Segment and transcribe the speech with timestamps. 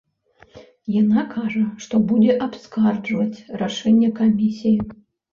[1.01, 4.73] Яна кажа, што будзе абскарджваць рашэнне камісіі.